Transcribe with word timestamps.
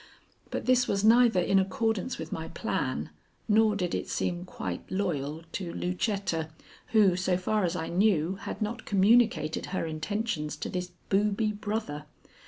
But 0.49 0.65
this 0.65 0.87
was 0.87 1.03
neither 1.03 1.39
in 1.39 1.59
accordance 1.59 2.17
with 2.17 2.31
my 2.31 2.47
plan, 2.47 3.11
nor 3.47 3.75
did 3.75 3.93
it 3.93 4.09
seem 4.09 4.45
quite 4.45 4.81
loyal 4.91 5.43
to 5.51 5.71
Lucetta, 5.71 6.49
who, 6.87 7.15
so 7.15 7.37
far 7.37 7.63
as 7.63 7.75
I 7.75 7.87
knew, 7.87 8.33
had 8.37 8.63
not 8.63 8.85
communicated 8.87 9.67
her 9.67 9.85
intentions 9.85 10.55
to 10.55 10.69
this 10.69 10.89
booby 11.09 11.51
brother. 11.51 12.05